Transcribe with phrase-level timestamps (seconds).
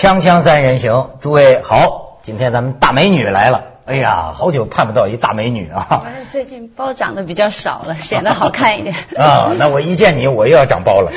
[0.00, 3.64] 锵锵三人行，诸位好，今天咱们大美女来了。
[3.84, 6.06] 哎呀，好久盼不到一大美女啊！
[6.26, 8.96] 最近包长得比较少了，显得好看一点。
[9.18, 11.12] 啊，那我一见你，我又要长包了。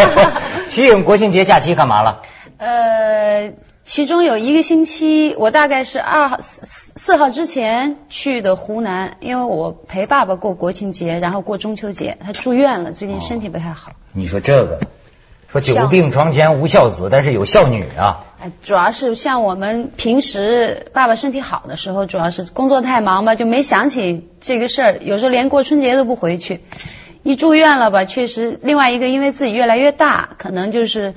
[0.68, 2.22] 瞿颖国庆节假期干嘛了？
[2.56, 3.52] 呃，
[3.84, 6.64] 其中有一个星期，我大概是二号、四
[6.96, 13.92] 四号之前去的湖南，因为我陪爸爸过国庆节，然后过中秋节，他住院了，最近身体不太好。
[14.14, 14.80] 你说这个，
[15.60, 18.24] 说久病床前无孝子，但是有孝女啊。
[18.40, 26.60] 哎，主要是像我们平时爸爸身体好的时候，主要是工作太忙吧，就没想起这个事儿，有时候连过春节都不回去。
[27.22, 31.14] 一住院了吧，确实，另外一个因为自己越来越大，可能就是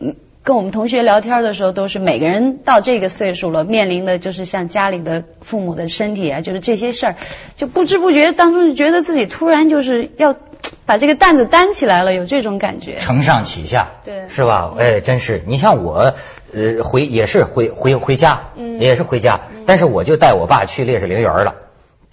[0.00, 0.16] 嗯。
[0.46, 7.16] 跟我们同学聊天的时候，都是每个人到这个岁数了，面临的就是像家里的父母的身体啊，就是这些事儿，
[7.56, 10.36] 就不知不觉当中就觉得自己突然就是要
[10.84, 12.98] 把这个担子担起来了，有这种感觉。
[13.00, 14.72] 承上启下，对，是吧？
[14.78, 15.42] 哎，真是。
[15.46, 16.14] 你像我，
[16.54, 21.56] 呃，回也是回回回家，嗯，也是回家，但是我就带我爸去烈士陵园了。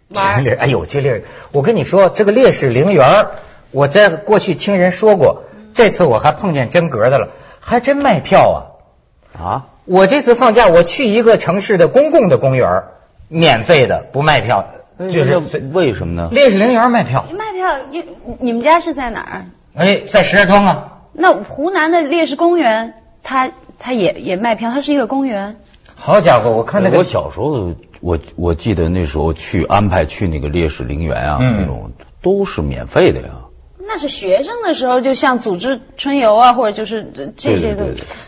[0.09, 0.44] 玩。
[0.58, 3.28] 哎呦，这烈士，我跟你说，这个烈士陵园，
[3.70, 5.44] 我在过去听人说过，
[5.76, 7.30] 这次我还碰见真格的了。
[7.66, 9.42] 还真卖票啊！
[9.42, 12.83] 啊，我这次放假，我去一个城市的公共的公园，
[13.30, 14.66] 免费的，不卖票，
[15.00, 16.30] 就是为什么呢？
[16.31, 18.03] 烈士陵园卖票，卖票，你
[18.39, 19.45] 你们家是在哪儿？
[19.75, 20.89] 哎，在石家庄啊。
[21.14, 25.55] 那湖南的烈士公园，它它也也卖票，它是一个公园。
[25.95, 33.42] 好家伙，我看那个，我小时候，我我记得那时候去安排去那个烈士陵园啊，那种都是免费的呀。
[33.86, 37.86] 那是学生的时候，就像组织春游啊，或者就是这些的。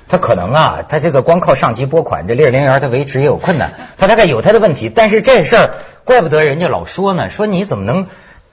[0.07, 3.73] 他可能啊，他这个光靠上级拨款，这烈士陵园他维持也有困难。
[3.97, 5.69] 他大概有他的问题，但是这事儿
[6.03, 8.07] 怪不得人家老说呢，说你怎么能，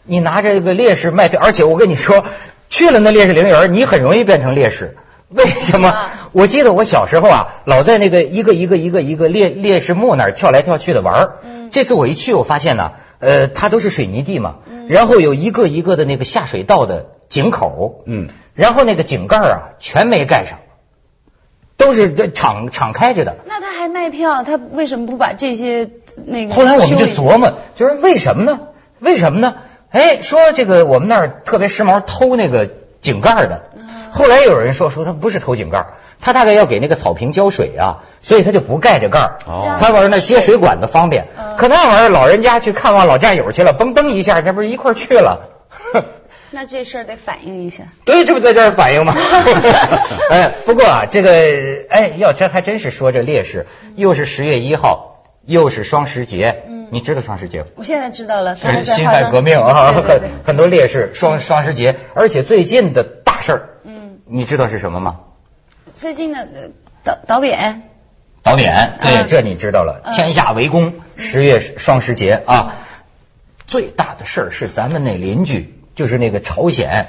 [0.04, 2.24] 你拿着这个烈士卖票，而且我跟你说，
[2.68, 4.96] 去了那烈士陵园，你很容易变成烈士。
[5.34, 5.94] 为什么？
[6.32, 11.32] 我记得我小时候啊，老在那个一个一个一个一个烈烈士墓那儿跳来跳去的玩儿。
[11.70, 14.56] 这次我一去，我发现呢，呃，它都是水泥地嘛，
[14.88, 20.58] 然后有一个一个的那个下水道的井口，嗯，然后那个井盖啊全没盖上，
[21.76, 23.38] 都是这敞敞开着的。
[23.46, 25.88] 那他还卖票，他为什么不把这些
[26.26, 26.54] 那个？
[26.54, 28.60] 后来我们就琢磨，就是为什么呢？
[28.98, 29.54] 为什么呢？
[29.90, 32.68] 哎，说这个我们那儿特别时髦，偷那个
[33.00, 33.70] 井盖的。
[34.12, 35.86] 后来有人说说他不是偷井盖，
[36.20, 39.38] 他大概要给那个草坪浇水啊，所以他就不盖着盖儿，
[39.80, 41.28] 他玩那接水管子方便。
[41.56, 45.48] 可那玩意儿老人家去看望老战友去了，嘣噔一下，这不是一块去了？
[46.54, 47.84] 那这事儿得反映一下。
[48.04, 49.14] 对，这不在这儿反映吗？
[50.28, 51.30] 哎，不过啊，这个
[51.88, 56.64] 哎，要真还真是说这烈士，又是十月一号，又是双十节。
[56.68, 57.64] 嗯，你知道双十节？
[57.76, 58.54] 我现在知道了。
[58.54, 63.68] 是辛亥革命啊，很很多烈士双双十节，而且最近的大事儿。
[64.34, 65.20] 你知道是什么吗？
[65.94, 66.48] 最近的
[67.04, 67.82] 导导扁，
[68.42, 70.10] 导扁，对，这你知道了。
[70.14, 72.72] 天下为公，十月双十节啊，
[73.66, 77.08] 最大的事儿是咱们那邻居，就是那个朝鲜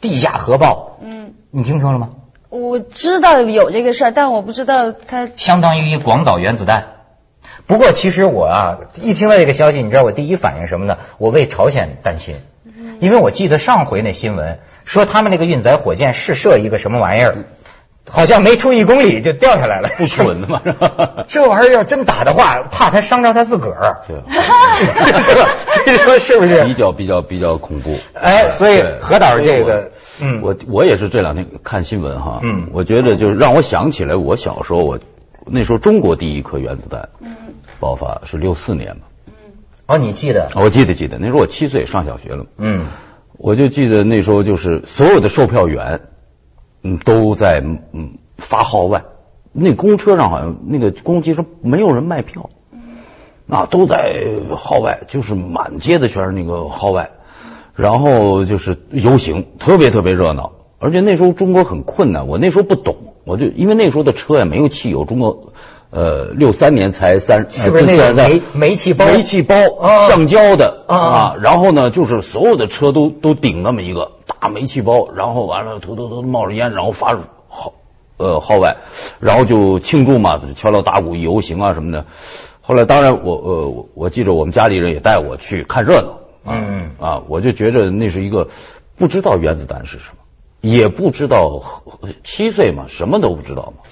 [0.00, 0.98] 地下核爆。
[1.02, 2.10] 嗯，你听说了吗？
[2.48, 6.94] 我知道有这个事儿，但我不知道它相当于广岛原子弹。
[7.68, 10.98] 不过其实我啊，一听到这个消息，你知道我第一反应什么呢？
[11.18, 12.40] 我为朝鲜担心，
[13.00, 14.58] 因为我记得上回那新闻。
[14.84, 17.38] 说他们那个运载火箭试射一个什么玩意儿，
[18.08, 20.62] 好像没出一公里就掉下来了，不蠢的嘛？
[21.26, 25.48] 这玩意儿要真打的话，怕他伤着他自个儿，是吧？
[25.86, 26.64] 你 说是不是？
[26.66, 27.96] 比较比较比较恐怖。
[28.14, 29.90] 哎，所以何导这个，
[30.22, 35.00] 嗯，我我也是这两天看新闻哈，嗯，我觉得就是让我想起来我小时候，我
[35.46, 37.34] 那时候中国第一颗原子弹，嗯，
[37.80, 39.15] 爆发是六四年嘛，嗯，
[39.86, 40.50] 哦，你记得？
[40.54, 42.86] 我记得记得，那时候我七岁上小学了，嗯。
[43.38, 46.00] 我就记得那时候，就是所有的售票员，
[46.82, 47.62] 嗯，都在
[47.92, 49.04] 嗯发号外。
[49.52, 52.48] 那公车上好像那个公共汽车没有人卖票，
[53.46, 54.24] 啊，都在
[54.56, 57.10] 号外，就是满街的全是那个号外。
[57.74, 60.52] 然后就是游行，特别特别热闹。
[60.78, 65.52] 而且那时候中国很困难，我那时候不懂，我就因为那时候的车也没有汽油，中国。
[65.96, 69.06] 呃，六三年才三，是不是那个煤煤气包？
[69.06, 69.56] 煤气包，
[70.08, 71.36] 橡胶的啊。
[71.40, 77.16] 然后呢，就是所有的车都都顶那么一个大煤气包，然后完了，突突突冒着烟，然后发
[77.48, 77.72] 号
[78.18, 78.76] 呃号外，
[79.20, 82.04] 然后就庆祝嘛，敲锣打鼓游行啊什么的。
[82.60, 88.48] 后来当然我呃我记着我们家里人也带我去看热闹，嗯啊，我就觉着那是一个
[88.96, 90.18] 不知道原子弹是什么，
[90.60, 91.62] 也不知道
[92.22, 93.82] 七岁嘛，什么都不知道嘛。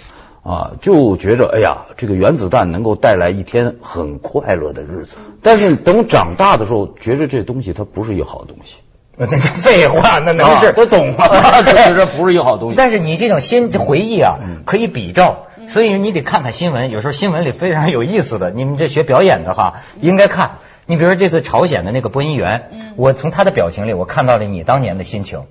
[0.45, 5.17] 啊，就觉着哎呀，这个原子弹能够带来一天很快乐的日子。
[5.43, 8.77] 但是等长大的时候，觉着这东西它不是一个好东西。
[9.17, 10.73] 那废话，那能是？
[10.73, 11.27] 都懂吗？
[11.63, 12.77] 觉着不是一个好东西。
[12.77, 14.37] 但是你这种新回忆啊，
[14.67, 15.47] 可以比照。
[15.67, 20.59] 所以你得看看新闻，有时候新闻里非常有意思的，你们这学表演的哈，应该看。
[20.85, 25.45] 你比如说这次朝鲜的那个播音员，我从他的表情里我看到了你当年的心情，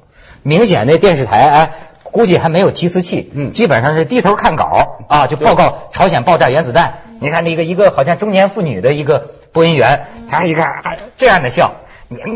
[0.44, 1.72] 明显那电视台哎。
[2.14, 7.00] 估计还没有提词器，嗯，基本上是低头看稿啊，就报告朝鲜爆炸原子弹。
[7.20, 11.74] 你看那个一个好像中年妇女的一个播音员，他一看还这样的笑，
[12.10, 12.30] 你看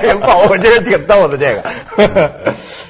[0.00, 2.32] 这个报，我这是挺逗的这个。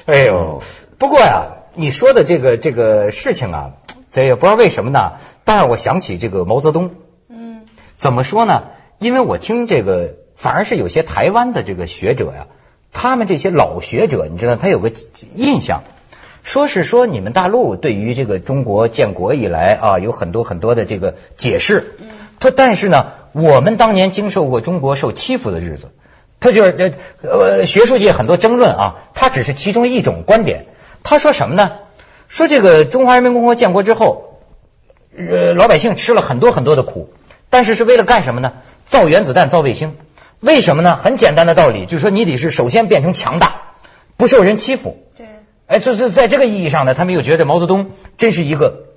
[0.07, 0.63] 哎呦，
[0.97, 1.45] 不过呀，
[1.75, 3.71] 你说的这个这个事情啊，
[4.09, 6.95] 这也不知道为什么呢，但是我想起这个毛泽东，
[7.29, 7.65] 嗯，
[7.95, 8.63] 怎么说呢？
[8.97, 12.47] 因为我听这个，反而是有些台湾的这个学者呀。
[12.93, 14.91] 他们这些老学者，你知道，他有个
[15.33, 15.83] 印象，
[16.43, 21.95] 说是说你们大陆对于这个中国建国以来啊，有很多很多的这个解释。
[22.39, 25.91] 他但是呢，我们当年经受过中国受欺负的日子，
[26.39, 30.65] 他就是呃呃学术界很多争论啊，他只是其中一种观点。
[31.03, 31.71] 他说什么呢？
[32.27, 34.39] 说这个中华人民共和国建国之后，
[35.15, 37.13] 呃老百姓吃了很多很多的苦，
[37.49, 38.53] 但是是为了干什么呢？
[38.87, 39.95] 造原子弹，造卫星。
[40.41, 40.97] 为什么呢？
[40.97, 43.61] 很简单的道理，就是说你得是首先变成强大，
[44.17, 44.97] 不受人欺负。
[45.15, 45.27] 对。
[45.67, 48.87] 哎，就是在这个意义上呢，他们又觉得毛泽东真是一个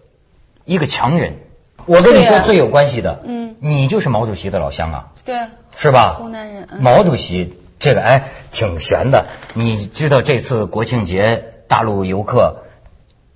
[0.64, 1.38] 一个强人。
[1.86, 5.12] 我跟你说最有关系的，嗯，你就是毛主席的老乡啊。
[5.24, 5.36] 对。
[5.76, 6.16] 是吧？
[6.18, 6.66] 湖南人。
[6.80, 12.64] 毛主席这个哎挺悬的，你知道这次国庆节大陆游客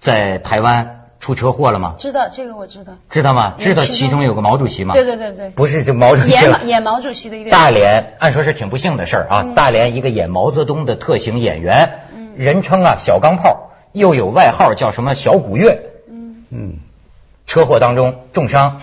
[0.01, 0.98] 在台湾。
[1.21, 1.95] 出车祸了吗？
[1.99, 2.93] 知道这个我知道。
[3.11, 3.55] 知道吗？
[3.59, 4.95] 知道其中有个毛主席吗？
[4.95, 5.51] 对对对对。
[5.51, 6.31] 不是这毛主席。
[6.31, 7.51] 演演毛主席的一个。
[7.51, 12.05] 大连按说是挺不幸的事儿啊，大连一个演毛泽东的特型演员，
[12.37, 15.91] 人称啊小钢炮，又有外号叫什么小古月。
[16.09, 16.79] 嗯嗯。
[17.47, 18.81] 车祸当中重伤，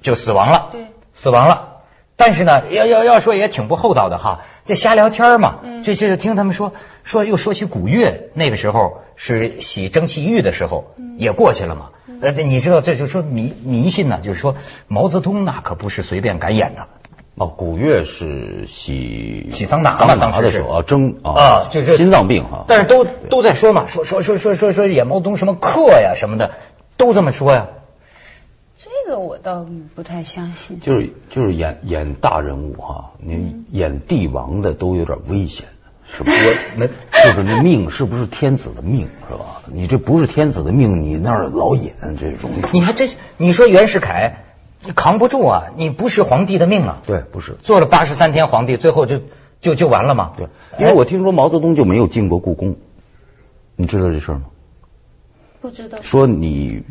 [0.00, 0.68] 就死亡了。
[0.72, 0.86] 对。
[1.12, 1.68] 死亡了。
[2.16, 6.72] 但是呢，要要要说也挺不厚道的哈，这瞎聊天嘛，就就听他们说
[7.02, 11.90] 说又说起古月，那个时候是洗蒸汽浴的时候，也过去了嘛。
[12.20, 14.54] 呃，你知道这就说迷迷信呢，就是说
[14.86, 16.86] 毛泽东那可不是随便敢演的。
[17.34, 22.64] 哦，古月是洗洗桑拿嘛，当时的时候啊蒸啊，就是心脏病哈。
[22.68, 26.52] 但是都都在说嘛，说说说说说说演毛泽东什么克呀什么的，
[26.96, 27.66] 都这么说呀。
[28.84, 29.64] 这个我倒
[29.94, 30.80] 不太相信。
[30.80, 35.68] 就是就是演演大人物哈，你演帝王的都有点危险，
[36.04, 36.32] 是吧？
[36.76, 39.62] 那就是那命是不是天子的命是吧？
[39.72, 42.56] 你这不是天子的命，你那儿老演这容易。
[42.72, 44.42] 你看这，你说袁世凯，
[44.84, 45.66] 你扛不住啊！
[45.76, 47.02] 你不是皇帝的命啊！
[47.06, 49.20] 对，不是做了八十三天皇帝，最后就
[49.60, 50.32] 就就完了吗？
[50.36, 50.48] 对，
[50.80, 52.74] 因为我听说毛泽东就没有进过故宫，
[53.76, 54.46] 你知道这事儿吗？
[55.60, 55.98] 不知道。
[56.02, 56.82] 说你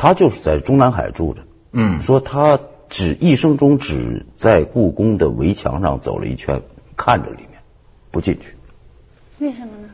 [0.00, 1.42] 他就是在中南海住着。
[1.72, 2.58] 嗯，说他
[2.88, 6.62] 只一生中只在故宫的围墙上走了一圈，
[6.96, 7.60] 看着里面，
[8.10, 8.56] 不进去。
[9.40, 9.90] 为什么呢？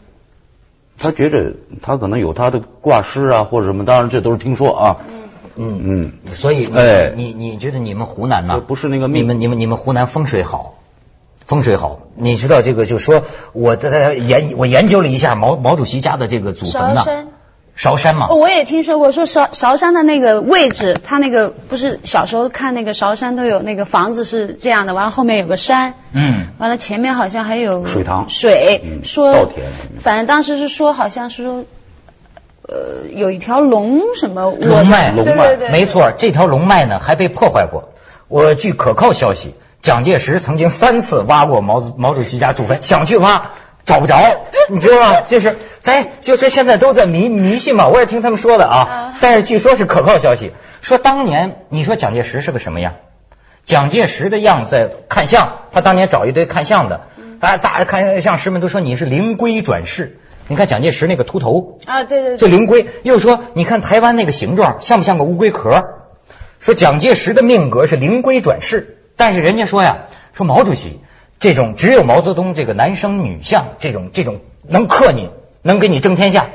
[0.97, 4.97] 他觉着他可能有他的挂失啊，或者什么，当然这都是听说啊。
[5.11, 5.23] 嗯
[5.56, 8.61] 嗯嗯，所以哎，你你觉得你们湖南呢？
[8.61, 10.79] 不是那个命你们你们你们湖南风水好，
[11.47, 12.06] 风水好。
[12.14, 17.02] 你知道这个，就说我在研我研究了一下毛毛主席家的这个祖坟呢。
[17.76, 29.66] 韶山嘛，我也听说过，说韶韶山的那个位置，它那个不是小时候看那个韶山都有那个房子是这样的，完了后面有个山，嗯，完了前面好像还有水塘，水，说稻田，
[30.00, 31.64] 反正当时是说好像是说，
[32.62, 37.90] 呃，有一条龙什么龙脉，龙脉，没错，这条龙脉呢还被破坏过。
[38.28, 43.50] 我据可靠消息，蒋介石曾经三次挖过毛毛主席家祖坟，想去挖。
[43.87, 45.21] 找不着， 你知道吗？
[45.23, 49.14] 就是咱就是现在都在迷迷信嘛，我也听他们说的啊。
[49.23, 50.52] 但是据说是可靠消息，
[50.83, 52.95] 说当年你说蒋介石是个什么样？
[53.64, 57.07] 蒋介石的样在看相，他当年找一堆看相的，
[57.40, 60.19] 大大看相师们都说你是灵龟转世。
[60.49, 62.87] 你看蒋介石那个秃头啊，对对，这灵龟。
[63.02, 65.85] 又说你看台湾那个形状像不像个乌龟壳？
[66.61, 71.00] 说蒋介石的命格是灵龟转世，但是人家说呀，说毛主席。
[71.38, 75.31] 这种只有毛泽东这个男生女相，这种这种能克你，
[75.62, 76.47] 能给你争天下。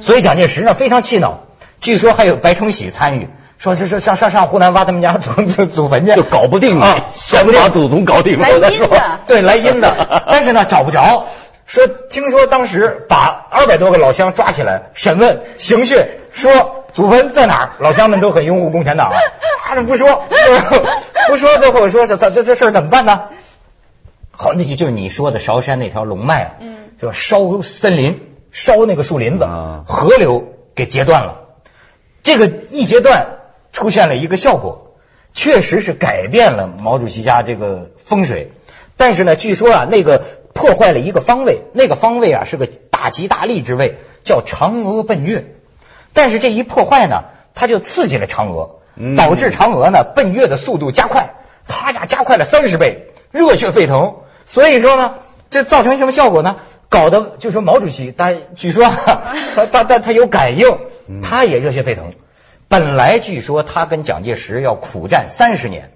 [0.00, 1.40] 所以蒋介石呢非常气恼。
[1.80, 3.28] 据说还有白崇禧参与，
[3.58, 8.88] 说这是上上上湖南挖他们家祖祖坟去，就搞不定啊，先把祖宗搞定了再说。
[9.26, 11.26] 对，来阴的，但是呢找不着。
[11.66, 17.70] 说听说当时把二百多个老乡抓起来审问刑讯，说祖坟在哪儿？
[17.78, 19.12] 老乡们都很拥护共产党，
[19.62, 20.24] 他们不说，
[21.28, 23.22] 不说，最后说是这这这事儿怎么办呢？
[24.42, 29.46] 好，那就就是你说的韶山那条龙脉啊，嗯，就烧森林，烧那个树林子，
[29.86, 31.40] 河流给截断了。
[32.22, 33.26] 这个一截断，
[33.70, 34.96] 出现了一个效果，
[35.34, 38.52] 确实是改变了毛主席家这个风水。
[38.96, 40.22] 但是呢，据说啊，那个
[40.54, 45.54] 破坏了一个方位，那个方位啊是个大吉大利之位，叫嫦娥奔月。
[46.14, 51.34] 但是这一破坏呢，它就刺激了嫦娥，嗯导致嫦娥呢奔月的速度加快，
[51.68, 54.14] 咔家加快了三十倍，热血沸腾。
[54.50, 55.14] 所以说呢，
[55.48, 56.56] 这造成什么效果呢？
[56.88, 60.66] 搞得就说毛主席，他据说啊 他他他他有感应，
[61.22, 62.12] 他也热血沸腾。
[62.66, 65.92] 本来据说他跟蒋介石要苦战三十年，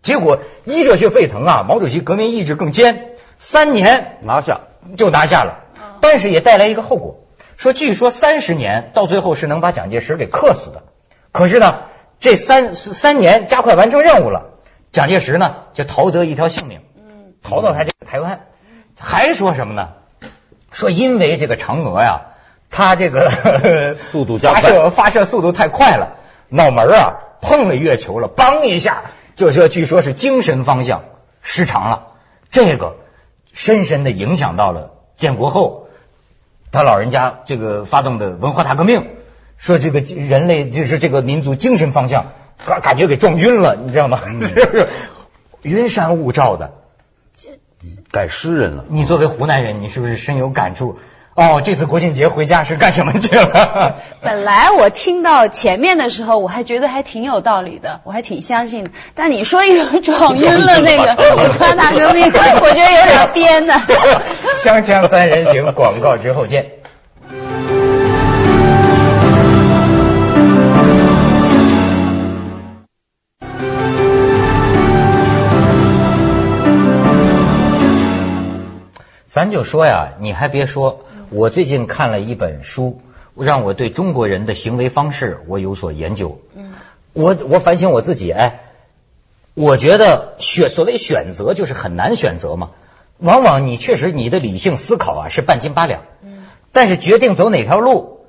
[0.00, 4.60] 结果一热血沸腾啊，毛主席革命意志更坚，三年拿下。
[4.96, 5.64] 就拿下了，
[6.00, 7.26] 但是也带来一个后果，
[7.56, 10.84] 说据说三十年到最后是能把蒋介石给克死的，
[11.32, 11.80] 可是呢，
[12.20, 14.60] 这三三年加快完成任务了，
[14.92, 16.80] 蒋介石呢就逃得一条性命，
[17.48, 18.40] 逃到他这个台湾，
[18.98, 19.90] 还说什么呢？
[20.70, 22.26] 说因为这个嫦娥呀，
[22.70, 23.30] 它这个
[24.12, 26.16] 速度加快发射发射速度太快了，
[26.50, 31.04] 脑门啊碰了月球了，梆一下，就说据说是精神方向
[31.40, 32.08] 失常了，
[32.50, 32.96] 这个
[33.54, 35.88] 深深的影响到了建国后
[36.70, 39.08] 他老人家这个发动的文化大革命，
[39.56, 42.32] 说这个人类就是这个民族精神方向
[42.66, 44.20] 感感觉给撞晕了，你知道吗？
[44.38, 44.88] 就是
[45.62, 46.74] 云山雾罩的。
[48.10, 48.84] 改诗人了。
[48.88, 50.98] 你作为湖南人，你是不是深有感触？
[51.34, 53.98] 哦，这次国庆节回家是干什么去了？
[54.22, 58.90] 本来我听到前面的时候，我还觉得还挺有道理的，我还挺相信的。
[59.14, 63.74] 但你说一个 撞晕了那个文化大革命，我觉得有点编的。
[64.58, 66.77] 锵锵三人行，广告之后见。
[79.28, 83.02] 咱就说呀，你还别说，我最近看了一本书，
[83.36, 86.40] 让我对中国人的行为方式我有所研究。
[86.54, 86.72] 嗯，
[87.12, 88.60] 我我反省我自己，哎，
[89.52, 92.70] 我觉得选所谓选择就是很难选择嘛。
[93.18, 98.20] 往往你确实你的理性思考啊是半斤八两，嗯，但是决定走哪条路，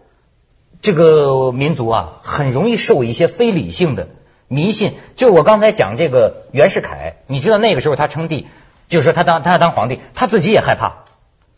[0.82, 4.10] 这个民族啊很容易受一些非理性的
[4.50, 4.96] 迷信。
[5.15, 8.48] 就我刚才讲这个袁世凯，你知道那个时候他称帝，
[8.89, 11.05] 就是说他当他要当皇帝，他自己也害怕，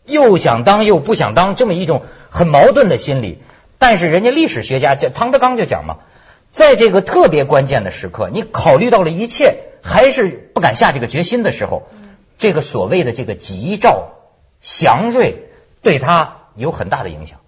[0.04, 3.42] 又想当又不想当，这么一种很矛盾的心理。
[3.78, 5.96] 但是人家历史学家叫汤德刚就讲嘛，
[6.52, 11.88] 在这个特别关键的时刻，你考虑到了一切，还是不敢下这个决心的时候，
[12.38, 14.10] 这个所谓的这个吉兆
[14.60, 15.48] 祥瑞
[15.82, 17.40] 对他有很大的影响。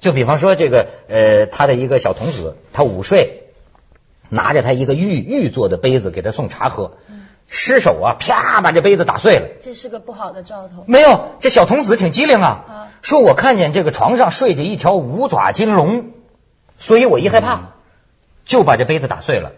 [0.00, 3.44] 就比方说这个呃，他的一个小童子，他午睡，
[4.28, 6.98] 拿着他一个玉玉做的杯子给他送茶喝，
[7.48, 9.48] 失手啊，啪把这杯子打碎了。
[9.62, 10.84] 这是个不好的兆头。
[10.86, 16.10] 没有，这小童子挺机灵啊啊，说我看见这个床上睡着一条五爪金龙，
[16.76, 17.72] 所以我一害怕，
[18.44, 19.52] 就把这杯子打碎了。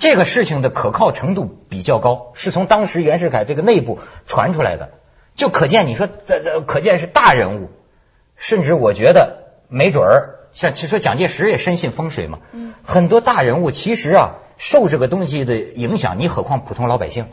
[0.00, 4.90] 这个事情的可靠程度比较高，是从当时袁世凯这个内部传出来的，
[5.36, 7.70] 就可见你说这这可见是大人物，
[8.36, 17.26] 甚至我觉得没准儿像其实说蒋介石也深信风水嘛，嗯很多大人物其实啊受这个东西的影响，你何况普通老百姓？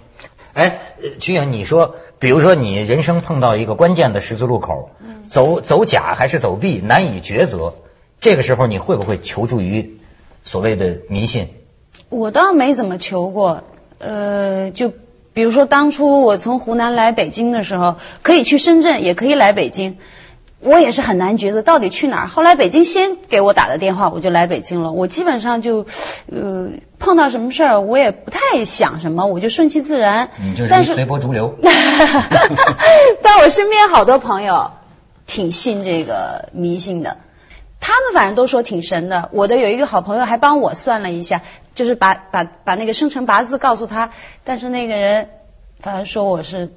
[0.53, 4.89] 哎，呃瞿颖，你说，比如说你人生碰到一个关键的十字路口，
[5.27, 7.75] 走走甲还是走弊，难以抉择，
[8.19, 9.99] 这个时候你会不会求助于
[10.43, 11.49] 所谓的迷信？
[12.09, 13.63] 我倒没怎么求过，
[13.99, 14.91] 呃，就
[15.33, 19.97] 比如说当初我从湖南来北京的时候，可以去深圳，也可以来北京。
[20.61, 22.27] 我也是很难抉择到底去哪儿。
[22.27, 24.91] 后来北京先给我打的电话，我就来北京了。
[24.91, 25.85] 我基本上就，
[26.31, 30.31] 呃，碰到什么事儿我也不太想什么，我就顺其自然。
[30.37, 31.55] 你就是但是随波逐流。
[33.23, 34.71] 但我身边好多朋友
[35.25, 37.17] 挺信这个迷信的，
[37.79, 39.29] 他们反正都说挺神的。
[39.31, 41.41] 我的有一个好朋友还帮我算了一下，
[41.73, 44.09] 就是把把把那个生辰八字告诉他，
[44.43, 45.29] 但是那个人
[45.79, 46.73] 反正说我是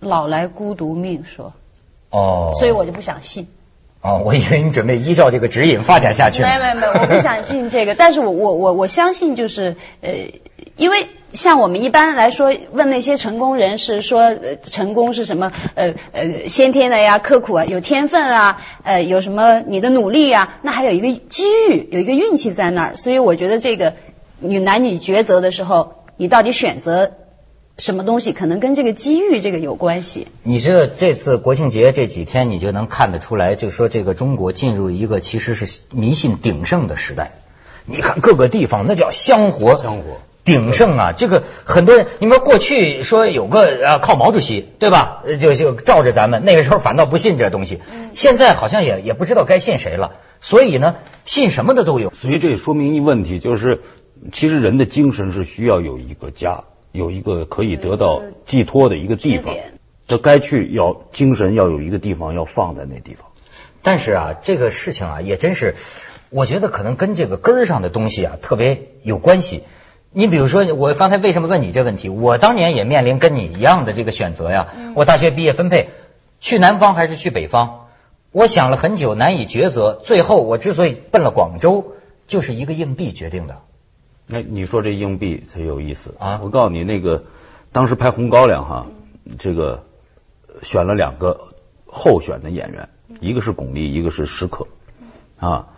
[0.00, 1.52] 老来孤独命，说，
[2.10, 3.48] 哦，所以我就不想信。
[4.00, 6.42] 哦，我以为你准备依照这个指引发展下去。
[6.42, 10.10] 没有没有没有，我不想信这个， 但是我我我我相信就是呃，
[10.76, 15.52] 因为像我们一般来说问那些成功人士说，呃，成功是什么？
[15.74, 23.94] 呃呃，先天的呀，刻苦啊，有天分啊，呃，有什么你的努力啊，那还有一个机遇，有一个运气在那儿，所以我觉得这个
[24.38, 27.10] 你男女抉择的时候，你到底选择
[27.78, 30.26] 什么东西，可能跟这个机遇这个有关系。
[30.42, 37.40] 你知道这次国庆节这几天，你就能看得出来，就说这个中国进入一个其实是迷信鼎盛的时代。
[37.86, 41.12] 你看各个地方那叫香火，香火鼎盛啊！
[41.12, 45.22] 这个很多人，你说过去说有个啊靠毛主席对吧？
[45.24, 47.80] 呃就就罩着咱们，那个时候反倒不信这东西，
[48.12, 50.16] 现在好像也也不知道该信谁了。
[50.40, 52.12] 所以呢，信什么的都有。
[52.12, 53.82] 所以这也说明一问题，就是
[54.32, 56.60] 其实人的精神是需要有一个家，
[56.92, 59.72] 有一个可以得到寄托的一个地方支点。
[60.06, 63.26] 这该去要精神要有一个地方要放在那地方。
[63.82, 65.76] 但是啊，这个事情啊，也真是，
[66.30, 69.64] 我觉得可能跟这个根儿上的东西啊特别有关系。
[70.10, 72.08] 你比如说，我刚才为什么问你这问题？
[72.08, 74.68] 我当年也面临跟你一样的这个选择呀。
[74.94, 75.90] 我大学毕业分配
[76.40, 77.88] 去南方还是去北方，
[78.32, 80.00] 我想了很久难以抉择。
[80.02, 81.92] 最后我之所以奔了广州，
[82.26, 83.60] 就是一个硬币决定的。
[84.30, 86.40] 哎，你说这硬币才有意思啊！
[86.42, 87.24] 我告诉你，那个
[87.72, 88.86] 当时拍《红高粱》哈，
[89.38, 89.84] 这个
[90.62, 91.40] 选了两个
[91.86, 94.66] 候选的演员，一个是巩俐，一个是石可
[95.38, 95.68] 啊。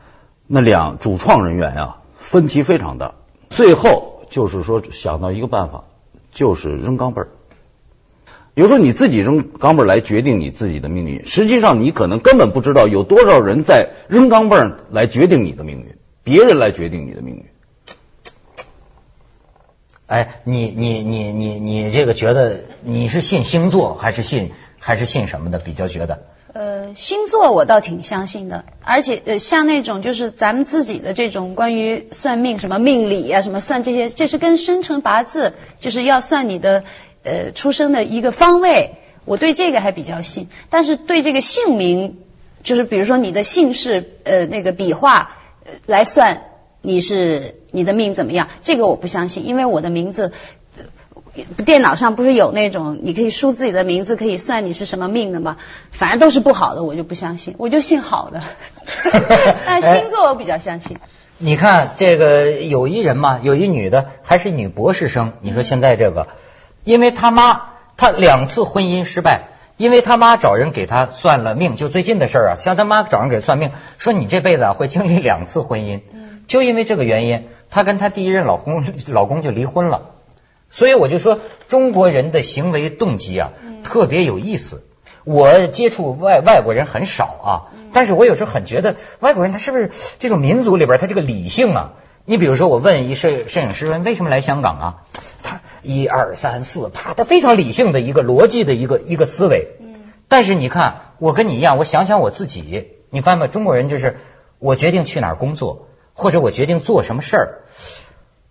[0.49, 3.14] 那两主创人员啊，分歧非常大。
[3.50, 5.85] 最后就是说想到一个办法，
[6.33, 7.28] 就是扔钢镚儿。
[8.54, 17.45] 比如说你自己扔钢镚儿来决定你自己的命运，实际上你可能根本不知道有多少人在扔钢镚儿来决定你的命运，别人来决定你的命运。
[20.11, 24.50] 哎，你你你你你这个觉得你是信星座还是信
[24.81, 25.61] 还是信什么的？
[25.61, 26.25] 比较觉得？
[26.52, 36.83] 呃，星座我倒挺相信的，而且呃，像那种就是咱们自己的这种关于算命什么命理啊，什么算这些，这是跟生辰八字，就是要算你的
[37.23, 40.49] 呃出生的一个方位，我对这个还比较信。
[40.71, 42.19] 但是对这个姓名，
[42.64, 45.37] 就是比如说你的姓氏呃那个笔画
[45.87, 46.43] 来算
[46.83, 50.33] 你是你的命怎么样，这个我不相信，因为我的名字。
[51.65, 55.59] 电脑上不是有那种你可以输自己的名字，可以算你是什么命的吗？
[55.93, 58.43] 反正都是不好的，我就不相信，我就信好的。
[59.65, 60.99] 但星座我比较相信。
[61.39, 65.35] 你看这个有一人嘛，有一女的还是女博士生。
[65.41, 66.27] 你说现在这个，
[66.83, 76.03] 因为他妈她两次婚姻失败，因为他妈找人给他算了命，就最近的事儿啊，像他妈找人给算命，说你这辈子啊会经历两次婚姻，
[76.47, 80.11] 就因为这个原因，她跟她第一任老公老公就离婚了。
[80.69, 84.85] 所以我就说，中国人的行为动机啊，特别有意思。
[85.25, 87.53] 我接触外外国人很少啊，
[87.95, 91.93] 但是我有时候很觉得，外国人他是不是这种民族里边他这个理性啊？
[92.24, 94.94] 你比如说，我问一摄摄影师问为什么来香港啊？
[95.42, 99.68] 他一二三四，啪，他非常理性的一个逻辑的一个一个思维。
[100.28, 103.48] 但是你看，我跟你一样，我想想我自己，你发现没？
[103.48, 104.18] 中国人就是
[104.59, 107.59] 我决定去哪儿工作，或者我决定做什么事儿。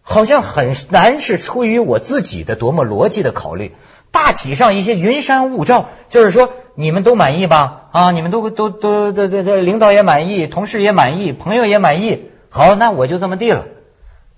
[0.02, 3.76] 好像很难是出于我自己的多么逻辑的考虑，
[4.12, 7.90] 大体上一些云山雾罩，就是说你们都满意吧？
[7.92, 13.66] 啊，你们都都都都都领导也满意，同事也满意，朋友也满意，好，那我就这么地了。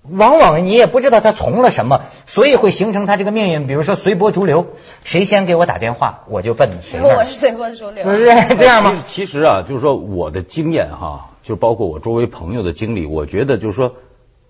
[0.08, 3.66] 往往你也不知道他从了什么，所以会形成他这个命运。
[3.66, 4.66] 比如说随波逐流，
[5.04, 8.24] 谁先给我打电话，我就奔谁那 我是随波逐流，不 是
[8.56, 9.02] 这样吗？
[9.06, 13.94] 其实啊，就是说我的经验哈，就包括我周围朋友的经历，我觉得就是说。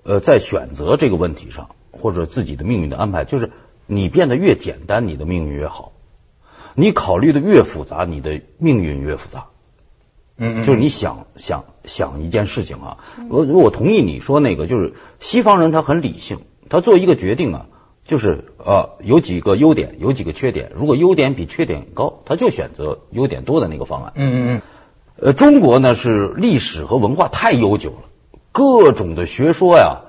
[0.05, 3.53] 呃，在选择这个问题上，或者自己的命运的安排，就是
[3.87, 5.93] 你变得越简单，你的命运越好；
[6.75, 9.47] 你考虑的越复杂，你的命运越复杂。
[10.45, 12.99] 嗯，就是你想想想一件事情啊，
[13.31, 17.67] 我我同意你说那个，就是西方人他很理性，他做一个决定啊，
[18.05, 24.13] 就是呃有几个优点，有几个缺点，如果优点比缺点高，他就选择优点多的那个方案。
[24.17, 24.63] 嗯嗯嗯。
[25.17, 28.09] 呃，中国呢是历史和文化太悠久了。
[28.51, 30.01] 各种的学说呀，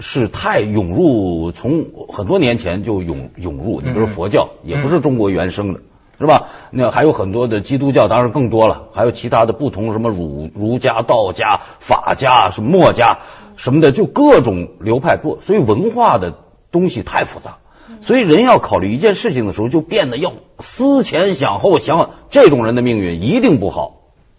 [0.00, 3.80] 是太涌入，从很多年前就涌涌入。
[3.80, 5.80] 你比如佛教，也不是中国原生的，
[6.18, 6.48] 是吧？
[6.70, 13.18] 那还有很多的基督教，当然更多了，还有其他的不同什么儒儒家、道家、法家、什么墨家
[13.56, 15.38] 什么的，就各种流派多。
[15.46, 16.34] 所以文化的
[16.70, 17.58] 东西太复杂，
[18.00, 22.10] 所以人要考虑一件事情的时候，就变得要思前想后想。
[22.30, 23.95] 这种人的命运一定不好，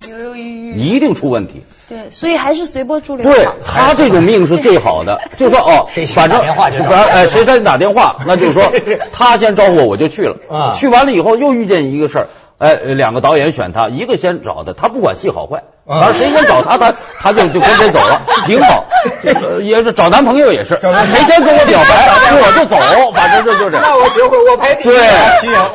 [0.09, 1.63] 犹犹豫豫，一定出问题。
[1.89, 3.31] 对，所以还是随波逐流。
[3.31, 8.71] 对他这种命是最好的， 就说哦， 反正反正哎，谁先打电话，那就是说
[9.13, 10.37] 他先招呼我，我就去了。
[10.49, 18.85] 啊，去完了以后又遇见一个事儿，哎，两个导演选他，一个先找的，他不管戏好坏，反正谁先找他，他他就就跟谁走了， 挺好。
[19.61, 22.09] 也是找男朋友也是，谁先跟我表白，
[22.41, 22.77] 我就走，
[23.13, 23.77] 反正这就是。
[23.79, 24.97] 那我学会我排第一，对，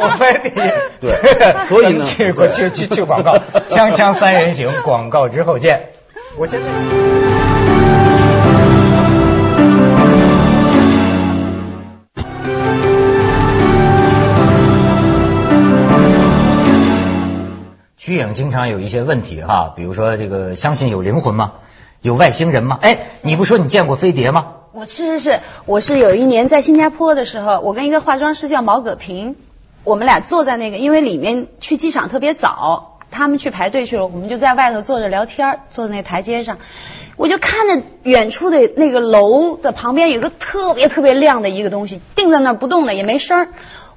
[0.01, 0.63] 我排第一。
[1.01, 1.15] 对，
[1.69, 3.37] 所以呢，去去去去广告，
[3.69, 5.91] 锵锵三人行，广告之后见。
[6.37, 6.67] 我现在
[18.05, 21.53] 瞿颖经常有一些问题哈，比如说这个相信有灵魂吗？
[22.01, 22.81] 有外星人吗？
[22.83, 24.55] 哎，你不说你见过飞碟吗？
[24.73, 29.37] 我是是是，我是有一年在新加坡的时候，我跟一个化妆师叫毛葛平，
[29.85, 32.89] 我们俩坐在那个，因为里面去机场特别早。
[33.13, 36.59] 他们去排队去了，我们就在外头坐着聊天，坐在那台阶上，
[37.17, 43.49] 我就看着远处的那个楼的旁边有个特别特别亮的一个东西，定在那儿不动的，也没声儿。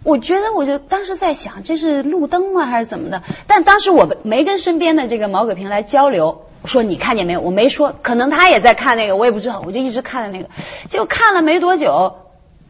[0.06, 3.24] 我觉得，我就当时在想，这是路灯吗，还是怎么的？
[3.48, 7.42] 但当时我没跟身边的这个毛戈平来交流，说你看见没有？
[7.42, 10.50] 我没说，可能他也在看那个，我也不知道，我就一直看着那个。
[10.90, 12.18] 就看了没多久，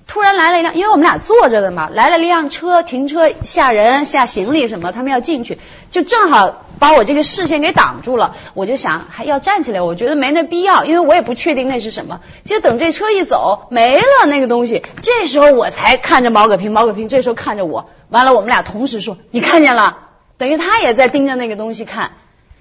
[0.07, 5.57] 突然来了一辆，因为我们俩坐着的嘛，来了一辆车，停车下人下行李什么，他们要进去，
[5.89, 8.35] 就正好把我这个视线给挡住了。
[8.53, 12.21] 我就想还要站起来，我觉得没那必要，因为我也不确定那是什么。
[12.43, 19.97] 结果等这车一走，没了那个东西，这时候我才看着毛戈平，毛戈平这时候看着我，完了我们俩同时说你看见了，
[20.37, 22.11] 等于他也在盯着那个东西看，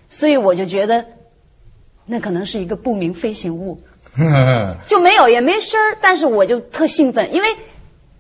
[0.09, 1.05] 所以我就觉得
[2.07, 3.83] 那可能是一个不明飞行物。
[4.87, 7.49] 就没有也没声儿，但是我就特兴奋，因为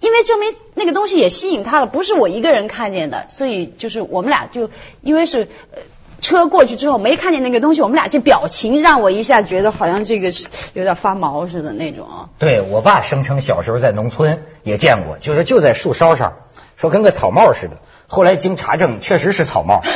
[0.01, 5.79] 因为证明那个东西也吸引他了，不是我一个人看见的，所以就是我们俩就因为是呃
[6.21, 12.29] 车过去之后没看见那个东西，我们俩这表情让我一下觉得好像这个是有点发毛似的那种啊。
[12.39, 16.35] 对我爸声称小时候在农村也见过，就是就在树梢上，
[16.77, 17.77] 说跟个草帽似的。
[18.07, 19.81] 后来经查证，确实是草帽。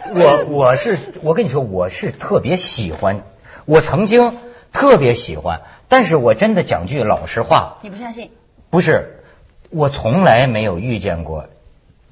[0.13, 3.23] 哎我我是我跟你说，我是特别喜欢，
[3.65, 4.33] 我曾经
[4.73, 8.31] 特别喜欢，但是我真的讲句老实话，你不相信？
[8.69, 9.23] 不是，
[9.69, 11.45] 我从来没有遇见过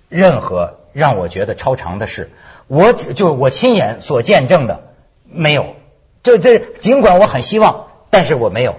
[0.08, 2.32] 任何让我觉得超常的事，
[2.68, 4.94] 我只就是我亲眼所见证的
[5.26, 5.76] 没有。
[6.24, 8.76] 这这，尽管我很希望，但是我没有。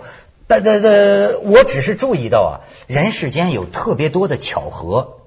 [0.47, 2.53] 但但但，我只是注意到啊，
[2.87, 5.19] 人世间有特别多的巧合，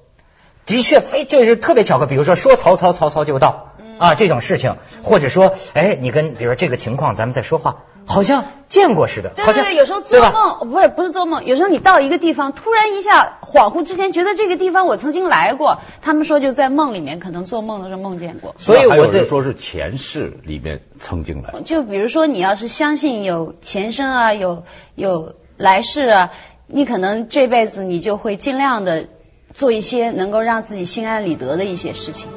[0.65, 2.05] 的确非就是特别巧合。
[2.05, 3.72] 比如说说曹操，曹操就到。
[3.97, 15.79] 啊，这种事情，或者说，哎，你跟比如说这个情况，咱们在说话，好像见过似的，好像对对对，有时候做梦不是不是做梦，有时候你到一个地方，突然一下恍惚之间觉得这个地方我曾经来过。
[16.01, 18.55] 他们说就在梦里面，可能做梦的时候梦见过。
[18.57, 21.53] 所以有我的人说是前世里面曾经来。
[21.63, 24.63] 就比如说你要是相信有前生啊，有
[24.95, 26.31] 有来世啊，
[26.67, 29.07] 你可能这辈子你就会尽量的
[29.53, 32.29] 做一些能够让自己心安理得的一些事情。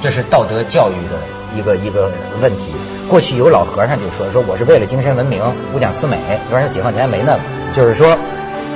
[0.00, 1.18] 这是道德教育的
[1.56, 2.66] 一个一个问题。
[3.08, 5.40] 过去有老和尚就说说我是为了精神文明，
[5.74, 6.16] 五讲思美。
[6.50, 7.40] 有人说解放前没那个，
[7.72, 8.18] 就是说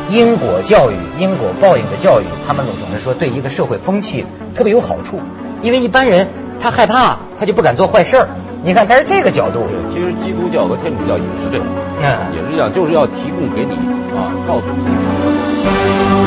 [0.08, 5.20] 因果教育、因果报应的教育，他们总是说对一个社会风气特别有好处。
[5.62, 6.28] 因为一般人
[6.60, 8.28] 他害怕，他就不敢做坏事儿。
[8.62, 9.66] 你看，他是这个角度。
[9.92, 11.66] 其实基督教和天主教也是这样，
[12.00, 13.72] 嗯也是这样，就是要提供给你
[14.16, 15.79] 啊，告诉你。